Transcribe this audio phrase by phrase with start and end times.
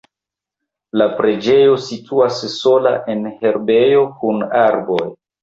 [1.01, 5.01] La preĝejo situas sola en herbejo kun arboj.